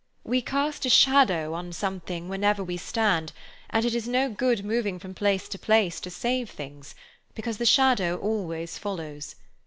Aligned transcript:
"We 0.23 0.41
cast 0.41 0.83
a 0.87 0.89
shadow 0.89 1.53
on 1.53 1.71
something 1.73 2.27
wherever 2.27 2.63
we 2.63 2.75
stand, 2.75 3.33
and 3.69 3.85
it 3.85 3.93
is 3.93 4.07
no 4.07 4.31
good 4.31 4.65
moving 4.65 4.97
from 4.97 5.13
place 5.13 5.47
to 5.49 5.59
place 5.59 5.99
to 5.99 6.09
save 6.09 6.49
things; 6.49 6.95
because 7.35 7.59
the 7.59 7.67
shadow 7.67 8.17
always 8.17 8.79
follows. 8.79 9.35